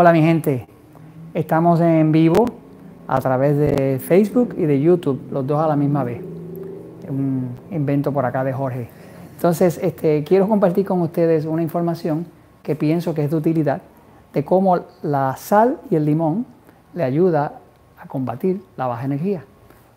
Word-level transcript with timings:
Hola 0.00 0.14
mi 0.14 0.22
gente, 0.22 0.66
estamos 1.34 1.78
en 1.82 2.10
vivo 2.10 2.46
a 3.06 3.20
través 3.20 3.58
de 3.58 3.98
Facebook 3.98 4.54
y 4.56 4.62
de 4.62 4.80
YouTube, 4.80 5.20
los 5.30 5.46
dos 5.46 5.62
a 5.62 5.68
la 5.68 5.76
misma 5.76 6.04
vez. 6.04 6.22
Un 7.06 7.50
invento 7.70 8.10
por 8.10 8.24
acá 8.24 8.42
de 8.42 8.50
Jorge. 8.54 8.88
Entonces, 9.34 9.78
este, 9.82 10.24
quiero 10.24 10.48
compartir 10.48 10.86
con 10.86 11.02
ustedes 11.02 11.44
una 11.44 11.60
información 11.60 12.24
que 12.62 12.76
pienso 12.76 13.12
que 13.12 13.24
es 13.24 13.30
de 13.30 13.36
utilidad 13.36 13.82
de 14.32 14.42
cómo 14.42 14.80
la 15.02 15.36
sal 15.36 15.76
y 15.90 15.96
el 15.96 16.06
limón 16.06 16.46
le 16.94 17.04
ayuda 17.04 17.60
a 18.02 18.08
combatir 18.08 18.62
la 18.78 18.86
baja 18.86 19.04
energía. 19.04 19.44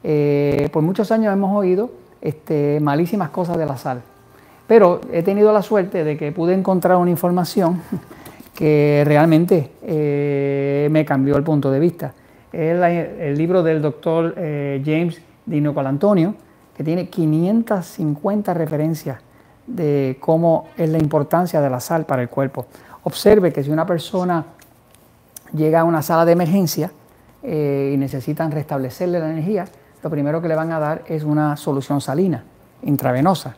Eh, 0.03 0.67
por 0.73 0.83
muchos 0.83 1.13
años 1.13 1.31
hemos 1.31 1.55
oído 1.55 1.91
este, 2.19 2.81
malísimas 2.81 3.29
cosas 3.29 3.57
de 3.57 3.65
la 3.65 3.77
sal, 3.77 4.01
pero 4.67 4.99
he 5.13 5.23
tenido 5.23 5.53
la 5.53 5.61
suerte 5.61 6.03
de 6.03 6.17
que 6.17 6.33
pude 6.33 6.53
encontrar 6.53 6.97
una 6.97 7.09
información 7.09 7.81
que 8.53 9.03
realmente 9.05 9.71
eh, 9.81 10.87
me 10.91 11.05
cambió 11.05 11.37
el 11.37 11.43
punto 11.43 11.71
de 11.71 11.79
vista. 11.79 12.13
Es 12.51 12.79
el 12.81 13.35
libro 13.35 13.63
del 13.63 13.81
doctor 13.81 14.35
eh, 14.37 14.81
James 14.85 15.19
Dino 15.45 15.73
Antonio, 15.75 16.35
que 16.77 16.83
tiene 16.83 17.09
550 17.09 18.53
referencias 18.53 19.17
de 19.65 20.17
cómo 20.19 20.67
es 20.77 20.89
la 20.89 20.99
importancia 20.99 21.61
de 21.61 21.69
la 21.69 21.79
sal 21.79 22.05
para 22.05 22.21
el 22.21 22.29
cuerpo. 22.29 22.67
Observe 23.03 23.51
que 23.51 23.63
si 23.63 23.71
una 23.71 23.85
persona 23.85 24.45
llega 25.53 25.79
a 25.79 25.83
una 25.83 26.01
sala 26.01 26.25
de 26.25 26.33
emergencia 26.33 26.91
eh, 27.41 27.91
y 27.93 27.97
necesitan 27.97 28.51
restablecerle 28.51 29.19
la 29.19 29.31
energía, 29.31 29.65
lo 30.03 30.09
primero 30.09 30.41
que 30.41 30.47
le 30.47 30.55
van 30.55 30.71
a 30.71 30.79
dar 30.79 31.01
es 31.07 31.23
una 31.23 31.57
solución 31.57 32.01
salina, 32.01 32.43
intravenosa. 32.83 33.55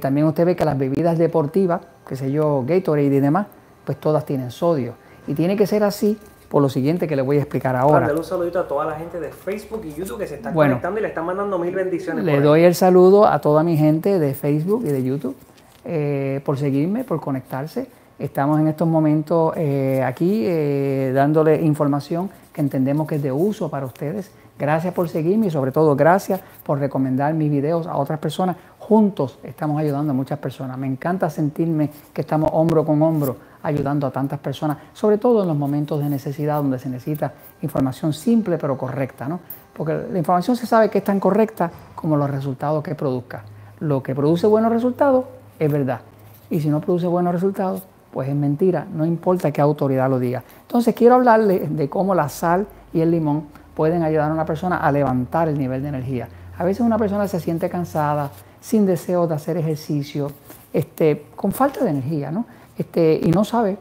también 0.00 0.26
usted 0.26 0.46
ve 0.46 0.56
que 0.56 0.64
las 0.64 0.78
bebidas 0.78 1.18
deportivas, 1.18 1.82
qué 2.08 2.16
sé 2.16 2.32
yo, 2.32 2.64
Gatorade 2.66 3.16
y 3.16 3.20
demás, 3.20 3.46
pues 3.86 3.98
todas 3.98 4.26
tienen 4.26 4.50
sodio. 4.50 4.94
Y 5.26 5.34
tiene 5.34 5.56
que 5.56 5.66
ser 5.66 5.82
así 5.84 6.18
por 6.48 6.62
lo 6.62 6.68
siguiente 6.68 7.08
que 7.08 7.16
le 7.16 7.22
voy 7.22 7.38
a 7.38 7.40
explicar 7.40 7.74
ahora. 7.76 8.00
Darle 8.00 8.18
un 8.18 8.24
saludito 8.24 8.60
a 8.60 8.68
toda 8.68 8.84
la 8.84 8.96
gente 8.96 9.18
de 9.18 9.30
Facebook 9.30 9.82
y 9.84 9.94
YouTube 9.94 10.18
que 10.18 10.26
se 10.26 10.36
están 10.36 10.52
conectando 10.52 10.98
y 10.98 11.02
le 11.02 11.08
están 11.08 11.24
mandando 11.24 11.58
mil 11.58 11.74
bendiciones. 11.74 12.24
Le 12.24 12.40
doy 12.40 12.64
el 12.64 12.74
saludo 12.74 13.26
a 13.26 13.40
toda 13.40 13.62
mi 13.62 13.76
gente 13.76 14.18
de 14.18 14.34
Facebook 14.34 14.82
y 14.84 14.88
de 14.88 15.02
YouTube 15.02 15.36
eh, 15.84 16.40
por 16.44 16.58
seguirme, 16.58 17.04
por 17.04 17.20
conectarse. 17.20 17.88
Estamos 18.18 18.58
en 18.60 18.68
estos 18.68 18.88
momentos 18.88 19.52
eh, 19.56 20.02
aquí 20.04 20.44
eh, 20.46 21.12
dándole 21.14 21.60
información 21.62 22.30
que 22.52 22.60
entendemos 22.60 23.06
que 23.06 23.16
es 23.16 23.22
de 23.22 23.32
uso 23.32 23.68
para 23.68 23.86
ustedes. 23.86 24.30
Gracias 24.58 24.94
por 24.94 25.08
seguirme 25.10 25.48
y 25.48 25.50
sobre 25.50 25.70
todo 25.70 25.94
gracias 25.94 26.40
por 26.64 26.78
recomendar 26.78 27.34
mis 27.34 27.50
videos 27.50 27.86
a 27.86 27.96
otras 27.96 28.18
personas. 28.18 28.56
Juntos 28.78 29.38
estamos 29.42 29.78
ayudando 29.78 30.12
a 30.12 30.14
muchas 30.14 30.38
personas. 30.38 30.78
Me 30.78 30.86
encanta 30.86 31.28
sentirme 31.28 31.90
que 32.14 32.22
estamos 32.22 32.50
hombro 32.54 32.86
con 32.86 33.02
hombro 33.02 33.36
ayudando 33.66 34.06
a 34.06 34.10
tantas 34.10 34.38
personas, 34.38 34.78
sobre 34.92 35.18
todo 35.18 35.42
en 35.42 35.48
los 35.48 35.56
momentos 35.56 36.00
de 36.00 36.08
necesidad 36.08 36.58
donde 36.58 36.78
se 36.78 36.88
necesita 36.88 37.32
información 37.62 38.12
simple 38.12 38.58
pero 38.58 38.78
correcta, 38.78 39.26
¿no? 39.28 39.40
Porque 39.76 40.06
la 40.10 40.18
información 40.18 40.56
se 40.56 40.66
sabe 40.66 40.88
que 40.88 40.98
es 40.98 41.04
tan 41.04 41.18
correcta 41.18 41.70
como 41.94 42.16
los 42.16 42.30
resultados 42.30 42.82
que 42.84 42.94
produzca. 42.94 43.42
Lo 43.80 44.02
que 44.02 44.14
produce 44.14 44.46
buenos 44.46 44.70
resultados 44.72 45.24
es 45.58 45.70
verdad. 45.70 46.00
Y 46.48 46.60
si 46.60 46.68
no 46.68 46.80
produce 46.80 47.08
buenos 47.08 47.34
resultados, 47.34 47.82
pues 48.12 48.28
es 48.28 48.36
mentira, 48.36 48.86
no 48.94 49.04
importa 49.04 49.50
qué 49.50 49.60
autoridad 49.60 50.08
lo 50.08 50.20
diga. 50.20 50.44
Entonces 50.62 50.94
quiero 50.94 51.16
hablarle 51.16 51.66
de 51.68 51.88
cómo 51.88 52.14
la 52.14 52.28
sal 52.28 52.66
y 52.94 53.00
el 53.00 53.10
limón 53.10 53.44
pueden 53.74 54.04
ayudar 54.04 54.30
a 54.30 54.34
una 54.34 54.46
persona 54.46 54.76
a 54.76 54.92
levantar 54.92 55.48
el 55.48 55.58
nivel 55.58 55.82
de 55.82 55.88
energía. 55.88 56.28
A 56.56 56.64
veces 56.64 56.80
una 56.80 56.96
persona 56.96 57.26
se 57.26 57.40
siente 57.40 57.68
cansada, 57.68 58.30
sin 58.60 58.86
deseo 58.86 59.26
de 59.26 59.34
hacer 59.34 59.56
ejercicio, 59.56 60.30
este, 60.72 61.26
con 61.36 61.52
falta 61.52 61.84
de 61.84 61.90
energía, 61.90 62.30
¿no? 62.30 62.46
Este, 62.78 63.20
y 63.22 63.30
no 63.30 63.44
sabe 63.44 63.78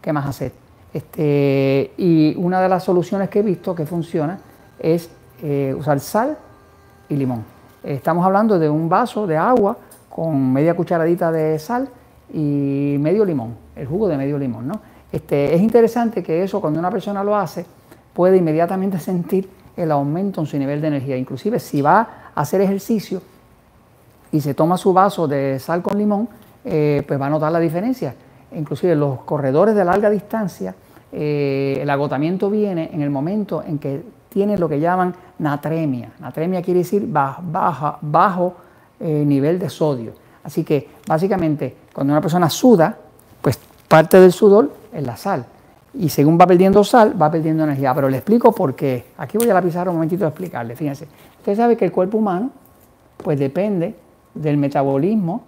qué 0.00 0.12
más 0.12 0.26
hacer. 0.26 0.52
Este, 0.92 1.92
y 1.96 2.34
una 2.36 2.60
de 2.60 2.68
las 2.68 2.84
soluciones 2.84 3.28
que 3.28 3.40
he 3.40 3.42
visto 3.42 3.74
que 3.74 3.84
funciona 3.84 4.38
es 4.78 5.10
eh, 5.42 5.74
usar 5.76 6.00
sal 6.00 6.38
y 7.08 7.16
limón. 7.16 7.44
Estamos 7.82 8.24
hablando 8.24 8.58
de 8.58 8.70
un 8.70 8.88
vaso 8.88 9.26
de 9.26 9.36
agua 9.36 9.76
con 10.08 10.52
media 10.52 10.74
cucharadita 10.74 11.32
de 11.32 11.58
sal 11.58 11.88
y 12.32 12.96
medio 12.98 13.24
limón, 13.24 13.56
el 13.76 13.86
jugo 13.86 14.08
de 14.08 14.16
medio 14.16 14.38
limón. 14.38 14.68
¿no? 14.68 14.80
Este, 15.12 15.54
es 15.54 15.60
interesante 15.60 16.22
que 16.22 16.42
eso 16.42 16.60
cuando 16.60 16.78
una 16.78 16.90
persona 16.90 17.22
lo 17.22 17.36
hace 17.36 17.66
puede 18.12 18.36
inmediatamente 18.36 18.98
sentir 18.98 19.50
el 19.76 19.90
aumento 19.90 20.40
en 20.40 20.46
su 20.46 20.56
nivel 20.56 20.80
de 20.80 20.88
energía. 20.88 21.16
Inclusive 21.16 21.58
si 21.58 21.82
va 21.82 22.30
a 22.34 22.40
hacer 22.40 22.60
ejercicio 22.60 23.20
y 24.32 24.40
se 24.40 24.54
toma 24.54 24.76
su 24.76 24.92
vaso 24.92 25.28
de 25.28 25.58
sal 25.58 25.82
con 25.82 25.98
limón, 25.98 26.28
eh, 26.64 27.02
pues 27.06 27.20
va 27.20 27.26
a 27.26 27.30
notar 27.30 27.52
la 27.52 27.60
diferencia. 27.60 28.14
Inclusive 28.56 28.94
los 28.94 29.20
corredores 29.20 29.74
de 29.74 29.84
larga 29.84 30.08
distancia, 30.10 30.74
eh, 31.12 31.78
el 31.80 31.90
agotamiento 31.90 32.50
viene 32.50 32.90
en 32.92 33.02
el 33.02 33.10
momento 33.10 33.62
en 33.66 33.78
que 33.78 34.02
tienen 34.28 34.58
lo 34.58 34.68
que 34.68 34.80
llaman 34.80 35.14
natremia. 35.38 36.12
Natremia 36.18 36.62
quiere 36.62 36.78
decir 36.80 37.06
baja, 37.06 37.98
bajo 38.00 38.54
eh, 38.98 39.24
nivel 39.24 39.58
de 39.58 39.70
sodio. 39.70 40.12
Así 40.42 40.64
que 40.64 40.88
básicamente 41.06 41.76
cuando 41.92 42.12
una 42.12 42.20
persona 42.20 42.50
suda, 42.50 42.96
pues 43.40 43.58
parte 43.88 44.18
del 44.18 44.32
sudor 44.32 44.72
es 44.92 45.06
la 45.06 45.16
sal. 45.16 45.44
Y 45.94 46.08
según 46.08 46.38
va 46.38 46.46
perdiendo 46.46 46.82
sal, 46.82 47.20
va 47.20 47.30
perdiendo 47.30 47.62
energía. 47.62 47.94
Pero 47.94 48.08
le 48.08 48.16
explico 48.16 48.52
por 48.52 48.74
qué. 48.74 49.04
Aquí 49.18 49.38
voy 49.38 49.48
a 49.48 49.54
la 49.54 49.62
pizarra 49.62 49.90
un 49.90 49.96
momentito 49.96 50.24
a 50.24 50.28
explicarle. 50.28 50.74
Fíjense. 50.74 51.06
Usted 51.38 51.56
sabe 51.56 51.76
que 51.76 51.84
el 51.84 51.92
cuerpo 51.92 52.18
humano, 52.18 52.50
pues 53.18 53.38
depende 53.38 53.94
del 54.34 54.56
metabolismo 54.56 55.44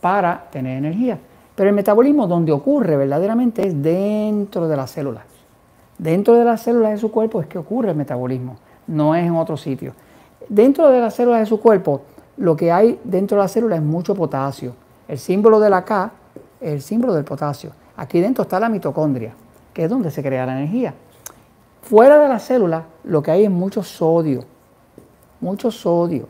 para 0.00 0.48
tener 0.50 0.78
energía. 0.78 1.18
Pero 1.54 1.68
el 1.68 1.74
metabolismo 1.74 2.26
donde 2.26 2.52
ocurre 2.52 2.96
verdaderamente 2.96 3.66
es 3.66 3.82
dentro 3.82 4.68
de 4.68 4.76
las 4.76 4.90
células. 4.90 5.24
Dentro 5.98 6.34
de 6.34 6.44
las 6.44 6.62
células 6.62 6.92
de 6.92 6.98
su 6.98 7.10
cuerpo 7.10 7.40
es 7.42 7.46
que 7.46 7.58
ocurre 7.58 7.90
el 7.90 7.96
metabolismo, 7.96 8.56
no 8.86 9.14
es 9.14 9.26
en 9.26 9.36
otro 9.36 9.56
sitio. 9.56 9.92
Dentro 10.48 10.88
de 10.88 11.00
las 11.00 11.14
células 11.14 11.40
de 11.40 11.46
su 11.46 11.60
cuerpo, 11.60 12.02
lo 12.38 12.56
que 12.56 12.72
hay 12.72 12.98
dentro 13.04 13.36
de 13.36 13.42
la 13.42 13.48
célula 13.48 13.76
es 13.76 13.82
mucho 13.82 14.14
potasio. 14.14 14.74
El 15.06 15.18
símbolo 15.18 15.60
de 15.60 15.68
la 15.68 15.84
K 15.84 16.10
es 16.60 16.72
el 16.72 16.80
símbolo 16.80 17.12
del 17.12 17.24
potasio. 17.24 17.72
Aquí 17.96 18.20
dentro 18.20 18.42
está 18.42 18.58
la 18.58 18.70
mitocondria, 18.70 19.34
que 19.74 19.84
es 19.84 19.90
donde 19.90 20.10
se 20.10 20.22
crea 20.22 20.46
la 20.46 20.58
energía. 20.58 20.94
Fuera 21.82 22.18
de 22.18 22.28
la 22.28 22.38
célula, 22.38 22.84
lo 23.04 23.22
que 23.22 23.30
hay 23.30 23.44
es 23.44 23.50
mucho 23.50 23.82
sodio, 23.82 24.44
mucho 25.40 25.70
sodio. 25.70 26.26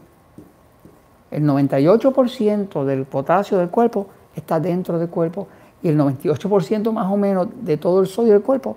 El 1.31 1.45
98% 1.45 2.85
del 2.85 3.05
potasio 3.05 3.59
del 3.59 3.69
cuerpo 3.69 4.09
está 4.35 4.59
dentro 4.59 4.99
del 4.99 5.09
cuerpo 5.09 5.49
y 5.83 5.89
el 5.89 5.99
98% 5.99 6.93
más 6.93 7.11
o 7.11 7.17
menos 7.17 7.49
de 7.63 7.77
todo 7.77 8.01
el 8.01 8.07
sodio 8.07 8.33
del 8.33 8.43
cuerpo 8.43 8.77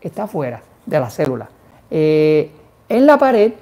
está 0.00 0.26
fuera 0.26 0.62
de 0.86 1.00
la 1.00 1.10
célula. 1.10 1.48
Eh, 1.90 2.50
en 2.88 3.06
la 3.06 3.18
pared 3.18 3.52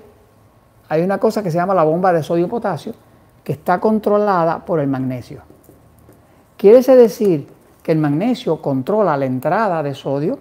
hay 0.88 1.02
una 1.02 1.18
cosa 1.18 1.42
que 1.42 1.50
se 1.50 1.56
llama 1.56 1.74
la 1.74 1.84
bomba 1.84 2.12
de 2.12 2.22
sodio-potasio 2.22 2.94
que 3.42 3.52
está 3.52 3.80
controlada 3.80 4.64
por 4.64 4.80
el 4.80 4.88
magnesio. 4.88 5.40
Quiere 6.56 6.82
decir 6.96 7.46
que 7.82 7.92
el 7.92 7.98
magnesio 7.98 8.60
controla 8.60 9.16
la 9.16 9.26
entrada 9.26 9.82
de 9.82 9.94
sodio 9.94 10.38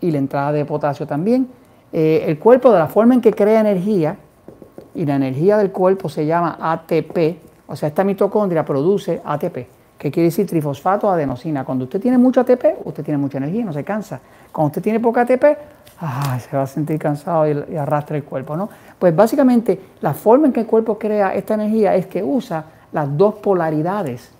y 0.00 0.10
la 0.10 0.18
entrada 0.18 0.52
de 0.52 0.64
potasio 0.64 1.06
también. 1.06 1.48
Eh, 1.92 2.24
el 2.26 2.38
cuerpo, 2.38 2.72
de 2.72 2.78
la 2.78 2.88
forma 2.88 3.14
en 3.14 3.20
que 3.20 3.32
crea 3.32 3.60
energía, 3.60 4.18
y 4.96 5.04
la 5.04 5.16
energía 5.16 5.58
del 5.58 5.70
cuerpo 5.70 6.08
se 6.08 6.24
llama 6.26 6.56
ATP, 6.58 7.38
o 7.68 7.76
sea, 7.76 7.88
esta 7.88 8.02
mitocondria 8.02 8.64
produce 8.64 9.20
ATP, 9.22 9.56
que 9.98 10.10
quiere 10.10 10.24
decir 10.24 10.46
trifosfato 10.46 11.10
adenosina. 11.10 11.64
Cuando 11.64 11.84
usted 11.84 12.00
tiene 12.00 12.16
mucho 12.16 12.40
ATP, 12.40 12.78
usted 12.84 13.04
tiene 13.04 13.18
mucha 13.18 13.38
energía, 13.38 13.64
no 13.64 13.72
se 13.72 13.84
cansa. 13.84 14.20
Cuando 14.50 14.68
usted 14.68 14.82
tiene 14.82 14.98
poca 14.98 15.20
ATP, 15.22 15.44
se 16.40 16.56
va 16.56 16.62
a 16.62 16.66
sentir 16.66 16.98
cansado 16.98 17.46
y, 17.46 17.76
arrastra 17.76 18.16
el 18.16 18.24
cuerpo, 18.24 18.56
¿no? 18.56 18.68
Pues 18.98 19.14
básicamente 19.14 19.78
la 20.00 20.14
forma 20.14 20.46
en 20.46 20.52
que 20.52 20.60
el 20.60 20.66
cuerpo 20.66 20.98
crea 20.98 21.34
esta 21.34 21.54
energía 21.54 21.94
es 21.94 22.06
que 22.06 22.22
usa 22.22 22.64
las 22.92 23.16
dos 23.16 23.34
polaridades 23.34 24.30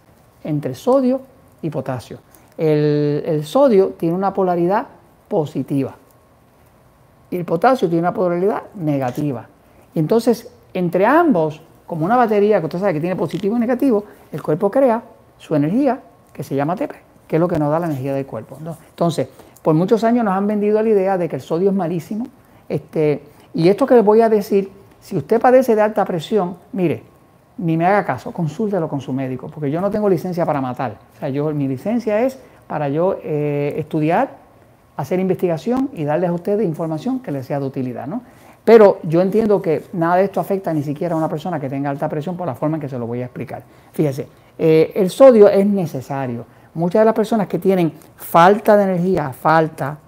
entre 0.42 0.74
sodio 0.74 1.20
y 1.60 1.68
potasio. 1.68 2.18
El 2.56 3.42
sodio 3.44 3.88
tiene 3.98 4.14
una 4.14 4.32
polaridad 4.32 4.86
positiva 5.28 5.94
y 7.30 7.36
el 7.36 7.44
potasio 7.44 7.88
tiene 7.88 8.00
una 8.00 8.14
polaridad 8.14 8.62
negativa. 8.74 9.48
Entonces, 10.00 10.48
entre 10.74 11.06
ambos, 11.06 11.62
como 11.86 12.04
una 12.04 12.16
batería 12.16 12.60
que 12.60 12.66
usted 12.66 12.78
sabe 12.78 12.94
que 12.94 13.00
tiene 13.00 13.16
positivo 13.16 13.56
y 13.56 13.60
negativo, 13.60 14.04
el 14.30 14.42
cuerpo 14.42 14.70
crea 14.70 15.02
su 15.38 15.54
energía, 15.54 16.00
que 16.32 16.42
se 16.42 16.54
llama 16.54 16.74
ATP, 16.74 16.92
que 17.26 17.36
es 17.36 17.40
lo 17.40 17.48
que 17.48 17.58
nos 17.58 17.70
da 17.70 17.78
la 17.78 17.86
energía 17.86 18.14
del 18.14 18.26
cuerpo. 18.26 18.58
Entonces, 18.90 19.28
por 19.62 19.74
muchos 19.74 20.04
años 20.04 20.24
nos 20.24 20.34
han 20.34 20.46
vendido 20.46 20.82
la 20.82 20.88
idea 20.88 21.18
de 21.18 21.28
que 21.28 21.36
el 21.36 21.42
sodio 21.42 21.70
es 21.70 21.74
malísimo. 21.74 22.26
Este, 22.68 23.22
y 23.54 23.68
esto 23.68 23.86
que 23.86 23.94
les 23.94 24.04
voy 24.04 24.20
a 24.20 24.28
decir, 24.28 24.70
si 25.00 25.16
usted 25.16 25.40
padece 25.40 25.74
de 25.74 25.82
alta 25.82 26.04
presión, 26.04 26.56
mire, 26.72 27.02
ni 27.58 27.76
me 27.76 27.86
haga 27.86 28.04
caso, 28.04 28.32
consúltelo 28.32 28.88
con 28.88 29.00
su 29.00 29.12
médico, 29.14 29.48
porque 29.48 29.70
yo 29.70 29.80
no 29.80 29.90
tengo 29.90 30.10
licencia 30.10 30.44
para 30.44 30.60
matar. 30.60 30.98
O 31.16 31.18
sea, 31.18 31.30
yo, 31.30 31.50
mi 31.54 31.68
licencia 31.68 32.20
es 32.20 32.38
para 32.66 32.90
yo 32.90 33.18
eh, 33.22 33.74
estudiar, 33.78 34.36
hacer 34.96 35.20
investigación 35.20 35.88
y 35.94 36.04
darles 36.04 36.30
a 36.30 36.32
ustedes 36.34 36.66
información 36.66 37.20
que 37.20 37.30
les 37.32 37.46
sea 37.46 37.60
de 37.60 37.66
utilidad. 37.66 38.06
¿no? 38.06 38.22
Pero 38.66 38.98
yo 39.04 39.22
entiendo 39.22 39.62
que 39.62 39.84
nada 39.92 40.16
de 40.16 40.24
esto 40.24 40.40
afecta 40.40 40.74
ni 40.74 40.82
siquiera 40.82 41.14
a 41.14 41.18
una 41.18 41.28
persona 41.28 41.60
que 41.60 41.68
tenga 41.68 41.88
alta 41.88 42.08
presión 42.08 42.36
por 42.36 42.48
la 42.48 42.56
forma 42.56 42.78
en 42.78 42.80
que 42.80 42.88
se 42.88 42.98
lo 42.98 43.06
voy 43.06 43.22
a 43.22 43.26
explicar. 43.26 43.62
Fíjese, 43.92 44.26
eh, 44.58 44.90
el 44.96 45.08
sodio 45.08 45.48
es 45.48 45.64
necesario. 45.64 46.44
muchas 46.74 47.02
de 47.02 47.04
las 47.04 47.14
personas 47.14 47.46
que 47.46 47.60
tienen 47.60 47.92
falta 48.16 48.76
de 48.76 48.82
energía, 48.82 49.30
falta, 49.30 49.98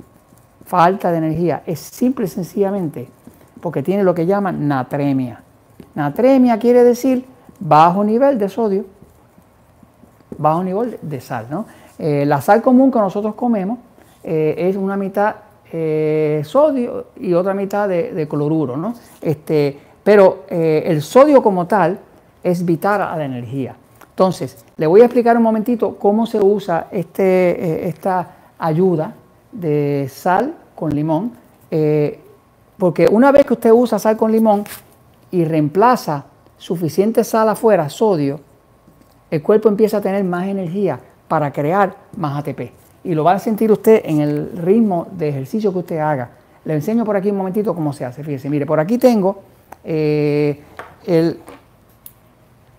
falta 0.66 1.12
de 1.12 1.18
energía, 1.18 1.62
es 1.64 1.78
simple 1.78 2.26
y 2.26 2.28
sencillamente 2.28 3.08
porque 3.60 3.80
tiene 3.80 4.02
lo 4.02 4.12
que 4.12 4.26
llaman 4.26 4.66
natremia. 4.66 5.40
Natremia 5.94 6.58
quiere 6.58 6.82
decir 6.82 7.24
bajo 7.60 8.02
nivel 8.02 8.40
de 8.40 8.48
sodio, 8.48 8.86
bajo 10.36 10.64
nivel 10.64 10.98
de 11.00 11.20
sal. 11.20 11.46
¿no? 11.48 11.66
Eh, 11.96 12.24
la 12.26 12.40
sal 12.40 12.60
común 12.60 12.90
que 12.90 12.98
nosotros 12.98 13.36
comemos 13.36 13.78
eh, 14.24 14.56
es 14.58 14.74
una 14.74 14.96
mitad 14.96 15.36
eh, 15.72 16.42
sodio 16.44 17.06
y 17.20 17.34
otra 17.34 17.54
mitad 17.54 17.88
de, 17.88 18.26
cloruro. 18.28 18.76
¿no? 18.76 18.94
Este, 19.20 19.78
pero 20.02 20.44
el 20.48 21.02
sodio 21.02 21.42
como 21.42 21.66
tal 21.66 21.98
es 22.42 22.64
vital 22.64 23.02
a 23.02 23.16
la 23.16 23.24
energía. 23.24 23.76
Entonces, 24.10 24.64
le 24.76 24.86
voy 24.86 25.02
a 25.02 25.04
explicar 25.04 25.36
un 25.36 25.42
momentito 25.42 25.96
cómo 25.96 26.26
se 26.26 26.40
usa 26.40 26.88
este, 26.90 27.88
esta 27.88 28.36
ayuda 28.58 29.14
de 29.52 30.08
sal 30.10 30.54
con 30.74 30.94
limón. 30.94 31.32
porque 32.78 33.06
una 33.10 33.32
vez 33.32 33.44
que 33.44 33.52
usted 33.52 33.70
usa 33.70 33.98
sal 33.98 34.16
con 34.16 34.32
limón 34.32 34.64
y 35.30 35.44
reemplaza 35.44 36.24
suficiente 36.56 37.24
sal 37.24 37.48
afuera, 37.48 37.88
sodio, 37.88 38.40
el 39.30 39.42
cuerpo 39.42 39.68
empieza 39.68 39.98
a 39.98 40.00
tener 40.00 40.24
más 40.24 40.46
energía 40.46 40.98
para 41.28 41.52
crear 41.52 41.94
más 42.16 42.38
ATP. 42.38 42.72
Y 43.04 43.14
lo 43.14 43.24
va 43.24 43.32
a 43.32 43.38
sentir 43.38 43.70
usted 43.70 44.02
en 44.04 44.20
el 44.20 44.50
ritmo 44.56 45.06
de 45.12 45.28
ejercicio 45.28 45.72
que 45.72 45.78
usted 45.78 45.98
haga. 45.98 46.30
Le 46.64 46.74
enseño 46.74 47.04
por 47.04 47.16
aquí 47.16 47.30
un 47.30 47.36
momentito 47.36 47.74
cómo 47.74 47.92
se 47.92 48.04
hace. 48.04 48.22
Fíjese, 48.22 48.50
mire, 48.50 48.66
por 48.66 48.80
aquí 48.80 48.98
tengo 48.98 49.40
eh, 49.84 50.60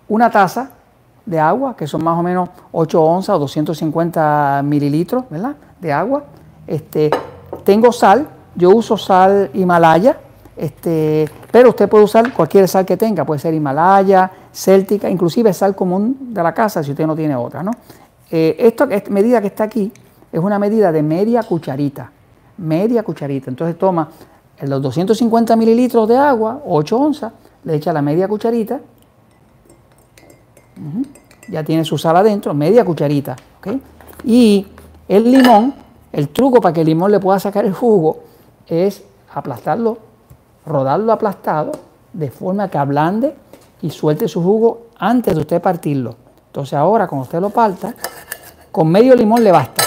una 0.07 0.30
taza 0.30 0.71
de 1.25 1.39
agua, 1.39 1.75
que 1.75 1.88
son 1.88 2.04
más 2.04 2.18
o 2.18 2.24
menos 2.24 2.50
8 2.71 3.01
onzas 3.04 3.36
o 3.36 3.39
250 3.39 4.62
mililitros 4.63 5.24
¿verdad? 5.30 5.56
de 5.80 5.94
agua. 5.94 6.24
Este, 6.68 7.10
tengo 7.63 7.92
sal, 7.92 8.27
yo 8.56 8.71
uso 8.71 8.98
sal 8.98 9.50
Himalaya, 9.54 10.18
este, 10.57 11.30
pero 11.51 11.69
usted 11.69 11.88
puede 11.88 12.04
usar 12.04 12.33
cualquier 12.33 12.68
sal 12.68 12.86
que 12.86 12.98
tenga, 12.98 13.25
puede 13.25 13.39
ser 13.39 13.54
Himalaya, 13.54 14.30
céltica, 14.51 15.10
inclusive 15.10 15.54
sal 15.54 15.75
común 15.75 16.33
de 16.33 16.44
la 16.44 16.54
casa 16.54 16.83
si 16.83 16.92
usted 16.92 17.07
no 17.07 17.16
tiene 17.16 17.36
otra. 17.36 17.63
¿no? 17.63 17.71
Eh, 18.30 18.56
esta 18.60 18.86
medida 19.10 19.39
que 19.42 19.48
está 19.48 19.63
aquí 19.63 19.92
es 20.31 20.39
una 20.39 20.59
medida 20.59 20.91
de 20.91 21.01
media 21.03 21.43
cucharita, 21.43 22.11
media 22.57 23.03
cucharita. 23.03 23.49
Entonces 23.49 23.77
toma 23.77 24.09
los 24.61 24.81
250 24.81 25.55
mililitros 25.55 26.07
de 26.07 26.17
agua, 26.17 26.61
8 26.65 26.97
onzas, 26.97 27.33
le 27.63 27.75
echa 27.75 27.93
la 27.93 28.01
media 28.01 28.27
cucharita, 28.27 28.79
ya 31.49 31.63
tiene 31.63 31.83
su 31.83 31.97
sal 31.97 32.17
adentro, 32.17 32.53
media 32.53 32.85
cucharita. 32.85 33.35
Y 34.23 34.67
el 35.07 35.31
limón, 35.31 35.73
el 36.11 36.29
truco 36.29 36.61
para 36.61 36.73
que 36.73 36.81
el 36.81 36.87
limón 36.87 37.11
le 37.11 37.19
pueda 37.19 37.39
sacar 37.39 37.65
el 37.65 37.73
jugo 37.73 38.19
es 38.67 39.03
aplastarlo, 39.33 39.97
rodarlo 40.65 41.11
aplastado, 41.11 41.71
de 42.13 42.29
forma 42.31 42.69
que 42.69 42.77
ablande 42.77 43.35
y 43.81 43.89
suelte 43.89 44.27
su 44.27 44.41
jugo 44.43 44.87
antes 44.97 45.35
de 45.35 45.41
usted 45.41 45.61
partirlo. 45.61 46.15
Entonces 46.47 46.73
ahora 46.73 47.07
cuando 47.07 47.23
usted 47.23 47.39
lo 47.39 47.49
parta, 47.49 47.93
con 48.71 48.87
medio 48.89 49.15
limón 49.15 49.43
le 49.43 49.51
basta. 49.51 49.83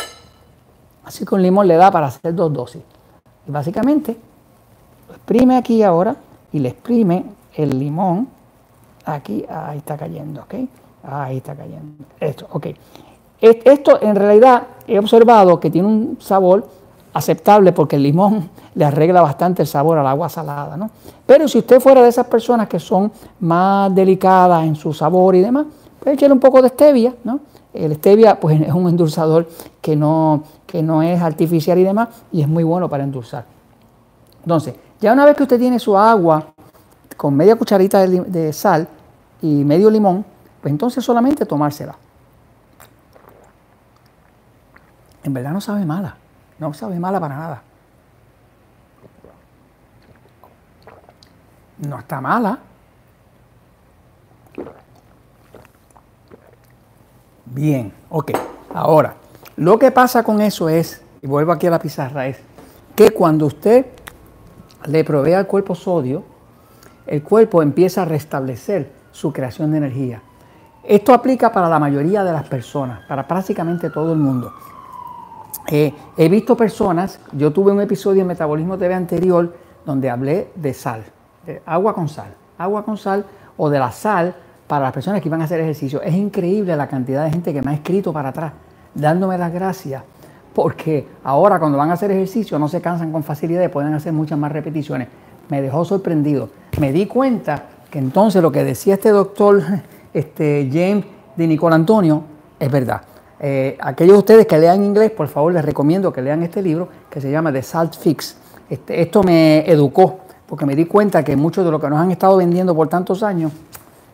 Así 1.12 1.26
que 1.26 1.34
un 1.34 1.42
limón 1.42 1.68
le 1.68 1.76
da 1.76 1.90
para 1.90 2.06
hacer 2.06 2.34
dos 2.34 2.50
dosis. 2.50 2.80
Y 3.46 3.50
básicamente 3.50 4.16
lo 5.08 5.14
exprime 5.14 5.58
aquí 5.58 5.82
ahora 5.82 6.16
y 6.50 6.58
le 6.58 6.70
exprime 6.70 7.26
el 7.54 7.78
limón 7.78 8.28
aquí, 9.04 9.44
ahí 9.46 9.76
está 9.76 9.98
cayendo, 9.98 10.40
¿ok? 10.40 10.54
Ahí 11.06 11.36
está 11.36 11.54
cayendo. 11.54 12.06
Esto, 12.18 12.46
ok. 12.50 12.68
Esto 13.42 14.00
en 14.00 14.16
realidad 14.16 14.62
he 14.86 14.98
observado 14.98 15.60
que 15.60 15.68
tiene 15.68 15.86
un 15.86 16.16
sabor 16.18 16.66
aceptable 17.12 17.72
porque 17.72 17.96
el 17.96 18.04
limón 18.04 18.48
le 18.74 18.86
arregla 18.86 19.20
bastante 19.20 19.60
el 19.60 19.68
sabor 19.68 19.98
al 19.98 20.06
agua 20.06 20.30
salada, 20.30 20.78
¿no? 20.78 20.90
Pero 21.26 21.46
si 21.46 21.58
usted 21.58 21.78
fuera 21.78 22.02
de 22.02 22.08
esas 22.08 22.26
personas 22.26 22.68
que 22.68 22.78
son 22.78 23.12
más 23.40 23.94
delicadas 23.94 24.64
en 24.64 24.76
su 24.76 24.94
sabor 24.94 25.34
y 25.34 25.42
demás, 25.42 25.66
pues 26.00 26.14
echarle 26.14 26.32
un 26.32 26.40
poco 26.40 26.62
de 26.62 26.70
stevia, 26.70 27.14
¿no? 27.22 27.38
El 27.72 27.94
stevia 27.94 28.38
pues 28.38 28.60
es 28.60 28.72
un 28.72 28.88
endulzador 28.88 29.48
que 29.80 29.96
no, 29.96 30.44
que 30.66 30.82
no 30.82 31.02
es 31.02 31.20
artificial 31.20 31.78
y 31.78 31.84
demás 31.84 32.08
y 32.30 32.42
es 32.42 32.48
muy 32.48 32.64
bueno 32.64 32.88
para 32.88 33.04
endulzar. 33.04 33.44
Entonces, 34.42 34.74
ya 35.00 35.12
una 35.12 35.24
vez 35.24 35.36
que 35.36 35.44
usted 35.44 35.58
tiene 35.58 35.78
su 35.78 35.96
agua 35.96 36.52
con 37.16 37.34
media 37.34 37.56
cucharita 37.56 38.06
de, 38.06 38.20
de 38.20 38.52
sal 38.52 38.88
y 39.40 39.64
medio 39.64 39.90
limón, 39.90 40.24
pues 40.60 40.70
entonces 40.70 41.04
solamente 41.04 41.46
tomársela. 41.46 41.96
En 45.24 45.32
verdad 45.32 45.52
no 45.52 45.60
sabe 45.60 45.84
mala, 45.84 46.16
no 46.58 46.74
sabe 46.74 46.98
mala 46.98 47.20
para 47.20 47.36
nada. 47.36 47.62
no 51.88 51.98
está 51.98 52.20
mala. 52.20 52.58
Bien, 57.54 57.92
ok. 58.10 58.32
Ahora, 58.74 59.14
lo 59.56 59.78
que 59.78 59.90
pasa 59.90 60.22
con 60.22 60.40
eso 60.40 60.68
es, 60.68 61.02
y 61.20 61.26
vuelvo 61.26 61.52
aquí 61.52 61.66
a 61.66 61.70
la 61.70 61.78
pizarra, 61.78 62.26
es 62.26 62.38
que 62.96 63.10
cuando 63.10 63.46
usted 63.46 63.86
le 64.86 65.04
provee 65.04 65.34
al 65.34 65.46
cuerpo 65.46 65.74
sodio, 65.74 66.24
el 67.06 67.22
cuerpo 67.22 67.62
empieza 67.62 68.02
a 68.02 68.04
restablecer 68.04 68.90
su 69.10 69.32
creación 69.32 69.72
de 69.72 69.78
energía. 69.78 70.22
Esto 70.82 71.12
aplica 71.12 71.52
para 71.52 71.68
la 71.68 71.78
mayoría 71.78 72.24
de 72.24 72.32
las 72.32 72.48
personas, 72.48 73.04
para 73.06 73.26
prácticamente 73.28 73.90
todo 73.90 74.12
el 74.12 74.18
mundo. 74.18 74.52
Eh, 75.68 75.94
he 76.16 76.28
visto 76.28 76.56
personas, 76.56 77.20
yo 77.32 77.52
tuve 77.52 77.72
un 77.72 77.80
episodio 77.80 78.22
en 78.22 78.28
Metabolismo 78.28 78.76
TV 78.78 78.94
anterior 78.94 79.54
donde 79.84 80.10
hablé 80.10 80.50
de 80.54 80.74
sal 80.74 81.04
agua 81.66 81.94
con 81.94 82.08
sal, 82.08 82.34
agua 82.58 82.84
con 82.84 82.96
sal 82.96 83.24
o 83.56 83.68
de 83.68 83.78
la 83.78 83.90
sal 83.90 84.34
para 84.72 84.84
las 84.84 84.94
personas 84.94 85.20
que 85.20 85.28
van 85.28 85.42
a 85.42 85.44
hacer 85.44 85.60
ejercicio. 85.60 86.00
Es 86.00 86.14
increíble 86.14 86.74
la 86.78 86.88
cantidad 86.88 87.26
de 87.26 87.30
gente 87.30 87.52
que 87.52 87.60
me 87.60 87.72
ha 87.72 87.74
escrito 87.74 88.10
para 88.10 88.30
atrás, 88.30 88.54
dándome 88.94 89.36
las 89.36 89.52
gracias, 89.52 90.02
porque 90.54 91.06
ahora 91.24 91.58
cuando 91.58 91.76
van 91.76 91.90
a 91.90 91.92
hacer 91.92 92.10
ejercicio 92.10 92.58
no 92.58 92.68
se 92.68 92.80
cansan 92.80 93.12
con 93.12 93.22
facilidad 93.22 93.62
y 93.62 93.68
pueden 93.68 93.92
hacer 93.92 94.14
muchas 94.14 94.38
más 94.38 94.50
repeticiones. 94.50 95.08
Me 95.50 95.60
dejó 95.60 95.84
sorprendido. 95.84 96.48
Me 96.80 96.90
di 96.90 97.04
cuenta 97.04 97.64
que 97.90 97.98
entonces 97.98 98.40
lo 98.40 98.50
que 98.50 98.64
decía 98.64 98.94
este 98.94 99.10
doctor 99.10 99.62
este, 100.14 100.70
James 100.72 101.04
de 101.36 101.46
Nicol 101.46 101.74
Antonio 101.74 102.22
es 102.58 102.70
verdad. 102.70 103.02
Eh, 103.40 103.76
aquellos 103.78 104.14
de 104.14 104.18
ustedes 104.20 104.46
que 104.46 104.56
lean 104.56 104.82
inglés, 104.82 105.10
por 105.10 105.28
favor 105.28 105.52
les 105.52 105.66
recomiendo 105.66 106.10
que 106.14 106.22
lean 106.22 106.42
este 106.42 106.62
libro 106.62 106.88
que 107.10 107.20
se 107.20 107.30
llama 107.30 107.52
The 107.52 107.62
Salt 107.62 107.94
Fix. 107.94 108.38
Este, 108.70 109.02
esto 109.02 109.22
me 109.22 109.70
educó 109.70 110.20
porque 110.48 110.64
me 110.64 110.74
di 110.74 110.86
cuenta 110.86 111.22
que 111.22 111.36
mucho 111.36 111.62
de 111.62 111.70
lo 111.70 111.78
que 111.78 111.90
nos 111.90 111.98
han 111.98 112.10
estado 112.10 112.38
vendiendo 112.38 112.74
por 112.74 112.88
tantos 112.88 113.22
años 113.22 113.52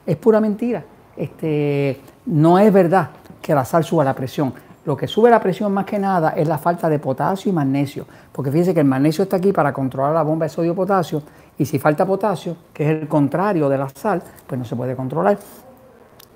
es 0.08 0.16
pura 0.16 0.40
mentira. 0.40 0.82
Este, 1.14 2.00
no 2.26 2.58
es 2.58 2.72
verdad 2.72 3.10
que 3.42 3.54
la 3.54 3.64
sal 3.64 3.84
suba 3.84 4.02
la 4.04 4.14
presión. 4.14 4.54
Lo 4.86 4.96
que 4.96 5.06
sube 5.06 5.28
la 5.28 5.38
presión 5.38 5.70
más 5.70 5.84
que 5.84 5.98
nada 5.98 6.30
es 6.30 6.48
la 6.48 6.56
falta 6.56 6.88
de 6.88 6.98
potasio 6.98 7.50
y 7.50 7.52
magnesio, 7.52 8.06
porque 8.32 8.50
fíjense 8.50 8.72
que 8.72 8.80
el 8.80 8.86
magnesio 8.86 9.24
está 9.24 9.36
aquí 9.36 9.52
para 9.52 9.70
controlar 9.70 10.14
la 10.14 10.22
bomba 10.22 10.46
de 10.46 10.48
sodio-potasio 10.48 11.22
y 11.58 11.66
si 11.66 11.78
falta 11.78 12.06
potasio, 12.06 12.56
que 12.72 12.84
es 12.84 13.02
el 13.02 13.06
contrario 13.06 13.68
de 13.68 13.76
la 13.76 13.90
sal, 13.90 14.22
pues 14.46 14.58
no 14.58 14.64
se 14.64 14.74
puede 14.74 14.96
controlar. 14.96 15.38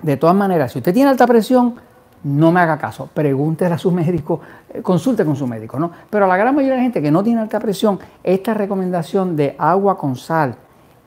De 0.03 0.17
todas 0.17 0.35
maneras, 0.35 0.71
si 0.71 0.77
usted 0.77 0.93
tiene 0.93 1.09
alta 1.09 1.25
presión, 1.25 1.73
no 2.25 2.51
me 2.51 2.59
haga 2.59 2.77
caso, 2.77 3.09
pregúntele 3.11 3.73
a 3.73 3.79
su 3.79 3.91
médico, 4.03 4.39
eh, 4.71 4.83
consulte 4.83 5.25
con 5.25 5.35
su 5.35 5.47
médico, 5.47 5.79
¿no? 5.79 5.89
Pero 6.11 6.25
a 6.25 6.27
la 6.27 6.37
gran 6.37 6.53
mayoría 6.53 6.73
de 6.73 6.77
la 6.77 6.83
gente 6.83 7.01
que 7.01 7.09
no 7.09 7.23
tiene 7.23 7.41
alta 7.41 7.59
presión, 7.59 7.97
esta 8.23 8.53
recomendación 8.53 9.35
de 9.35 9.55
agua 9.57 9.97
con 9.97 10.15
sal 10.15 10.55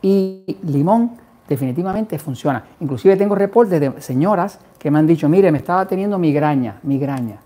y 0.02 0.58
limón 0.64 1.25
definitivamente 1.48 2.18
funciona. 2.18 2.64
Inclusive 2.80 3.16
tengo 3.16 3.34
reportes 3.34 3.80
de 3.80 4.00
señoras 4.00 4.58
que 4.78 4.90
me 4.90 4.98
han 4.98 5.06
dicho, 5.06 5.28
mire, 5.28 5.50
me 5.52 5.58
estaba 5.58 5.86
teniendo 5.86 6.18
migraña, 6.18 6.78
migraña. 6.82 7.38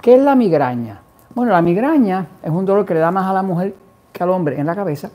¿Qué 0.00 0.14
es 0.14 0.22
la 0.22 0.34
migraña? 0.34 1.00
Bueno, 1.34 1.52
la 1.52 1.62
migraña 1.62 2.26
es 2.42 2.50
un 2.50 2.64
dolor 2.64 2.86
que 2.86 2.94
le 2.94 3.00
da 3.00 3.10
más 3.10 3.26
a 3.26 3.32
la 3.32 3.42
mujer 3.42 3.74
que 4.12 4.22
al 4.22 4.30
hombre 4.30 4.58
en 4.58 4.66
la 4.66 4.74
cabeza 4.74 5.10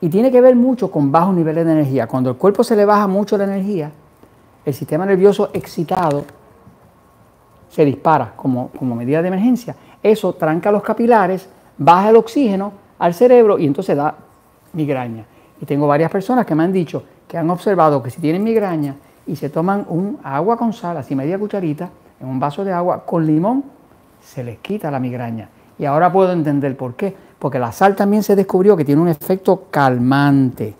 y 0.00 0.08
tiene 0.08 0.30
que 0.30 0.40
ver 0.40 0.56
mucho 0.56 0.90
con 0.90 1.10
bajos 1.10 1.34
niveles 1.34 1.64
de 1.64 1.72
energía. 1.72 2.06
Cuando 2.06 2.30
el 2.30 2.36
cuerpo 2.36 2.64
se 2.64 2.76
le 2.76 2.84
baja 2.84 3.06
mucho 3.06 3.38
la 3.38 3.44
energía, 3.44 3.90
el 4.64 4.74
sistema 4.74 5.06
nervioso 5.06 5.50
excitado 5.52 6.24
se 7.68 7.84
dispara 7.84 8.32
como, 8.36 8.68
como 8.70 8.94
medida 8.94 9.22
de 9.22 9.28
emergencia, 9.28 9.76
eso 10.02 10.32
tranca 10.34 10.72
los 10.72 10.82
capilares, 10.82 11.48
baja 11.78 12.10
el 12.10 12.16
oxígeno 12.16 12.72
al 12.98 13.14
cerebro 13.14 13.58
y 13.58 13.66
entonces 13.66 13.96
da 13.96 14.14
migraña. 14.72 15.24
Y 15.60 15.66
tengo 15.66 15.86
varias 15.86 16.10
personas 16.10 16.44
que 16.46 16.54
me 16.54 16.64
han 16.64 16.72
dicho 16.72 17.02
han 17.36 17.50
observado 17.50 18.02
que 18.02 18.10
si 18.10 18.20
tienen 18.20 18.44
migraña 18.44 18.96
y 19.26 19.36
se 19.36 19.48
toman 19.48 19.84
un 19.88 20.18
agua 20.22 20.56
con 20.56 20.72
sal, 20.72 20.96
así 20.96 21.14
media 21.14 21.38
cucharita, 21.38 21.90
en 22.20 22.28
un 22.28 22.40
vaso 22.40 22.64
de 22.64 22.72
agua 22.72 23.04
con 23.04 23.26
limón, 23.26 23.64
se 24.22 24.42
les 24.42 24.58
quita 24.58 24.90
la 24.90 25.00
migraña. 25.00 25.48
Y 25.78 25.84
ahora 25.84 26.12
puedo 26.12 26.32
entender 26.32 26.76
por 26.76 26.94
qué. 26.94 27.14
Porque 27.38 27.58
la 27.58 27.70
sal 27.70 27.94
también 27.94 28.22
se 28.22 28.34
descubrió 28.34 28.76
que 28.76 28.84
tiene 28.84 29.02
un 29.02 29.08
efecto 29.08 29.64
calmante. 29.70 30.74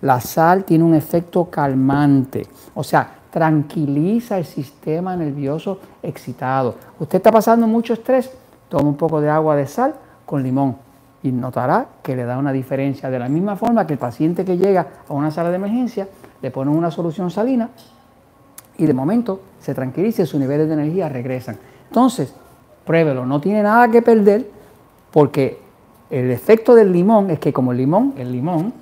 La 0.00 0.20
sal 0.20 0.64
tiene 0.64 0.82
un 0.82 0.94
efecto 0.94 1.50
calmante. 1.50 2.46
O 2.74 2.82
sea, 2.82 3.08
tranquiliza 3.30 4.38
el 4.38 4.46
sistema 4.46 5.14
nervioso 5.14 5.78
excitado. 6.02 6.76
Usted 6.98 7.16
está 7.18 7.30
pasando 7.30 7.66
mucho 7.66 7.92
estrés, 7.92 8.30
toma 8.68 8.88
un 8.88 8.96
poco 8.96 9.20
de 9.20 9.28
agua 9.28 9.56
de 9.56 9.66
sal 9.66 9.94
con 10.24 10.42
limón 10.42 10.89
y 11.22 11.32
notará 11.32 11.86
que 12.02 12.16
le 12.16 12.24
da 12.24 12.38
una 12.38 12.52
diferencia. 12.52 13.10
De 13.10 13.18
la 13.18 13.28
misma 13.28 13.56
forma 13.56 13.86
que 13.86 13.94
el 13.94 13.98
paciente 13.98 14.44
que 14.44 14.56
llega 14.56 14.86
a 15.08 15.12
una 15.12 15.30
sala 15.30 15.50
de 15.50 15.56
emergencia, 15.56 16.08
le 16.40 16.50
ponen 16.50 16.74
una 16.74 16.90
solución 16.90 17.30
salina 17.30 17.68
y 18.78 18.86
de 18.86 18.94
momento 18.94 19.40
se 19.60 19.74
tranquiliza 19.74 20.22
y 20.22 20.26
sus 20.26 20.40
niveles 20.40 20.68
de 20.68 20.74
energía 20.74 21.08
regresan. 21.08 21.58
Entonces, 21.88 22.34
pruébelo, 22.84 23.26
no 23.26 23.40
tiene 23.40 23.62
nada 23.62 23.88
que 23.90 24.00
perder 24.00 24.48
porque 25.10 25.60
el 26.08 26.30
efecto 26.30 26.74
del 26.74 26.92
limón 26.92 27.30
es 27.30 27.38
que 27.38 27.52
como 27.52 27.72
el 27.72 27.78
limón, 27.78 28.14
el 28.16 28.32
limón, 28.32 28.72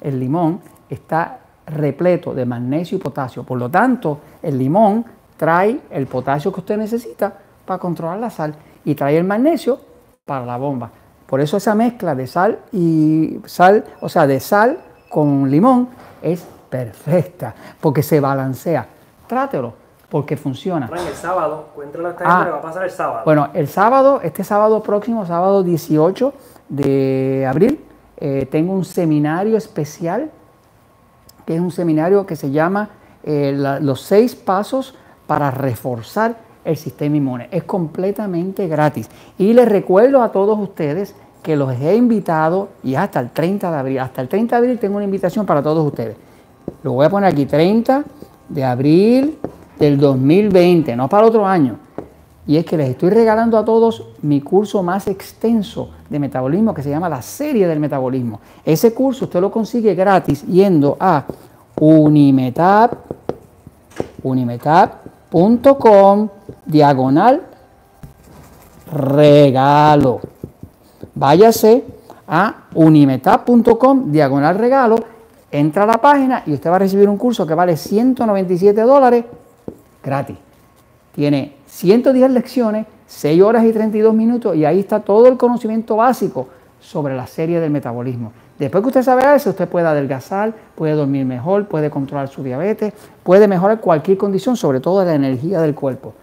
el 0.00 0.20
limón 0.20 0.60
está 0.88 1.40
repleto 1.66 2.32
de 2.32 2.46
magnesio 2.46 2.96
y 2.96 3.00
potasio. 3.00 3.42
Por 3.42 3.58
lo 3.58 3.68
tanto, 3.68 4.20
el 4.42 4.56
limón 4.56 5.04
trae 5.36 5.80
el 5.90 6.06
potasio 6.06 6.52
que 6.52 6.60
usted 6.60 6.76
necesita 6.78 7.32
para 7.66 7.78
controlar 7.78 8.18
la 8.18 8.30
sal 8.30 8.54
y 8.84 8.94
trae 8.94 9.18
el 9.18 9.24
magnesio 9.24 9.78
para 10.24 10.46
la 10.46 10.56
bomba. 10.56 10.90
Por 11.28 11.42
eso 11.42 11.58
esa 11.58 11.74
mezcla 11.74 12.14
de 12.14 12.26
sal 12.26 12.58
y 12.72 13.38
sal, 13.44 13.84
o 14.00 14.08
sea, 14.08 14.26
de 14.26 14.40
sal 14.40 14.78
con 15.10 15.50
limón 15.50 15.90
es 16.22 16.42
perfecta, 16.70 17.54
porque 17.82 18.02
se 18.02 18.18
balancea. 18.18 18.86
Trátelo, 19.26 19.74
porque 20.08 20.38
funciona. 20.38 20.88
el 20.90 21.14
sábado, 21.14 21.66
cuéntale 21.74 22.08
a 22.08 22.14
ah, 22.20 22.48
va 22.50 22.56
a 22.56 22.62
pasar 22.62 22.84
el 22.84 22.90
sábado. 22.90 23.22
Bueno, 23.26 23.50
el 23.52 23.68
sábado, 23.68 24.20
este 24.22 24.42
sábado 24.42 24.82
próximo, 24.82 25.26
sábado 25.26 25.62
18 25.62 26.32
de 26.70 27.46
abril, 27.46 27.84
eh, 28.16 28.48
tengo 28.50 28.72
un 28.72 28.86
seminario 28.86 29.58
especial, 29.58 30.30
que 31.44 31.56
es 31.56 31.60
un 31.60 31.70
seminario 31.70 32.24
que 32.24 32.36
se 32.36 32.50
llama 32.50 32.88
eh, 33.22 33.52
Los 33.82 34.00
seis 34.00 34.34
pasos 34.34 34.94
para 35.26 35.50
reforzar 35.50 36.36
el 36.64 36.76
sistema 36.76 37.16
inmune. 37.16 37.48
Es 37.50 37.64
completamente 37.64 38.68
gratis. 38.68 39.08
Y 39.38 39.52
les 39.52 39.68
recuerdo 39.68 40.22
a 40.22 40.32
todos 40.32 40.58
ustedes 40.58 41.14
que 41.42 41.56
los 41.56 41.72
he 41.80 41.96
invitado 41.96 42.68
y 42.82 42.94
hasta 42.94 43.20
el 43.20 43.30
30 43.30 43.70
de 43.70 43.76
abril. 43.76 43.98
Hasta 44.00 44.22
el 44.22 44.28
30 44.28 44.56
de 44.56 44.58
abril 44.58 44.78
tengo 44.78 44.96
una 44.96 45.04
invitación 45.04 45.46
para 45.46 45.62
todos 45.62 45.86
ustedes. 45.86 46.16
Lo 46.82 46.92
voy 46.92 47.06
a 47.06 47.10
poner 47.10 47.32
aquí, 47.32 47.46
30 47.46 48.04
de 48.48 48.64
abril 48.64 49.38
del 49.78 49.98
2020, 49.98 50.96
no 50.96 51.08
para 51.08 51.26
otro 51.26 51.46
año. 51.46 51.76
Y 52.46 52.56
es 52.56 52.64
que 52.64 52.76
les 52.78 52.90
estoy 52.90 53.10
regalando 53.10 53.58
a 53.58 53.64
todos 53.64 54.06
mi 54.22 54.40
curso 54.40 54.82
más 54.82 55.06
extenso 55.06 55.90
de 56.08 56.18
metabolismo 56.18 56.72
que 56.72 56.82
se 56.82 56.88
llama 56.88 57.08
la 57.08 57.20
serie 57.20 57.68
del 57.68 57.78
metabolismo. 57.78 58.40
Ese 58.64 58.94
curso 58.94 59.26
usted 59.26 59.40
lo 59.40 59.50
consigue 59.50 59.94
gratis 59.94 60.46
yendo 60.46 60.96
a 60.98 61.24
Unimetap, 61.78 62.94
unimetap.com 65.30 66.28
diagonal 66.66 67.42
regalo. 68.92 70.20
Váyase 71.14 71.84
a 72.26 72.54
unimetap.com 72.74 74.12
diagonal 74.12 74.58
regalo, 74.58 74.96
entra 75.50 75.84
a 75.84 75.86
la 75.86 75.98
página 75.98 76.42
y 76.46 76.52
usted 76.52 76.70
va 76.70 76.76
a 76.76 76.80
recibir 76.80 77.08
un 77.08 77.16
curso 77.16 77.46
que 77.46 77.54
vale 77.54 77.76
197 77.76 78.80
dólares 78.82 79.24
gratis. 80.02 80.36
Tiene 81.14 81.56
110 81.66 82.30
lecciones, 82.30 82.86
6 83.06 83.42
horas 83.42 83.64
y 83.64 83.72
32 83.72 84.14
minutos 84.14 84.56
y 84.56 84.64
ahí 84.64 84.80
está 84.80 85.00
todo 85.00 85.26
el 85.26 85.36
conocimiento 85.36 85.96
básico 85.96 86.48
sobre 86.80 87.16
la 87.16 87.26
serie 87.26 87.60
del 87.60 87.70
metabolismo. 87.70 88.32
Después 88.58 88.82
que 88.82 88.88
usted 88.88 89.02
sabe 89.02 89.22
eso, 89.36 89.50
usted 89.50 89.68
puede 89.68 89.86
adelgazar, 89.86 90.52
puede 90.74 90.94
dormir 90.94 91.24
mejor, 91.24 91.66
puede 91.66 91.90
controlar 91.90 92.28
su 92.28 92.42
diabetes, 92.42 92.92
puede 93.22 93.46
mejorar 93.46 93.80
cualquier 93.80 94.18
condición, 94.18 94.56
sobre 94.56 94.80
todo 94.80 95.04
la 95.04 95.14
energía 95.14 95.60
del 95.60 95.74
cuerpo. 95.74 96.14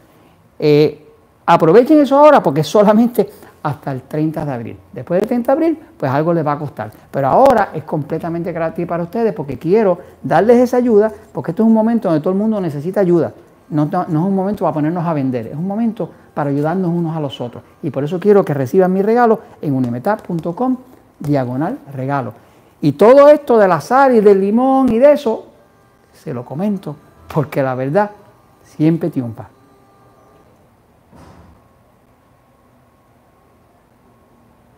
Eh, 0.60 1.06
aprovechen 1.46 2.00
eso 2.00 2.18
ahora 2.18 2.44
porque 2.44 2.64
solamente 2.64 3.30
hasta 3.64 3.92
el 3.92 4.04
30 4.04 4.46
de 4.46 4.52
abril. 4.52 4.78
Después 4.94 5.22
del 5.22 5.28
30 5.28 5.52
de 5.52 5.54
abril, 5.54 5.80
pues 5.98 6.12
algo 6.12 6.34
les 6.34 6.46
va 6.46 6.52
a 6.52 6.60
costar. 6.60 6.92
Pero 7.10 7.28
ahora 7.28 7.70
es 7.74 7.84
completamente 7.84 8.52
gratis 8.52 8.86
para 8.86 9.04
ustedes 9.04 9.34
porque 9.34 9.58
quiero 9.58 9.98
darles 10.22 10.58
esa 10.58 10.78
ayuda, 10.78 11.12
porque 11.32 11.52
esto 11.52 11.64
es 11.64 11.68
un 11.68 11.74
momento 11.74 12.08
donde 12.08 12.22
todo 12.22 12.34
el 12.34 12.40
mundo 12.40 12.62
necesita 12.62 13.00
ayuda. 13.00 13.34
No, 13.70 13.86
no, 13.86 14.04
es 14.04 14.10
un 14.10 14.36
momento 14.36 14.64
para 14.64 14.74
ponernos 14.74 15.06
a 15.06 15.14
vender, 15.14 15.48
es 15.48 15.56
un 15.56 15.68
momento 15.68 16.10
para 16.34 16.50
ayudarnos 16.50 16.92
unos 16.92 17.16
a 17.16 17.20
los 17.20 17.42
otros. 17.42 17.64
Y 17.82 17.90
por 17.90 18.04
eso 18.04 18.20
quiero 18.20 18.46
que 18.46 18.54
reciban 18.54 18.94
mi 18.94 19.02
regalo 19.02 19.40
en 19.62 19.74
unimetap.com 19.74 20.78
diagonal 21.20 21.80
regalo. 21.94 22.34
Y 22.82 22.92
todo 22.92 23.30
esto 23.30 23.58
del 23.58 23.72
azar 23.72 24.12
y 24.12 24.20
del 24.20 24.40
limón 24.40 24.92
y 24.92 25.00
de 25.00 25.14
eso, 25.14 25.48
se 26.14 26.34
lo 26.34 26.46
comento, 26.46 26.96
porque 27.34 27.64
la 27.64 27.74
verdad 27.74 28.12
siempre 28.64 29.10
triunfa. 29.10 29.55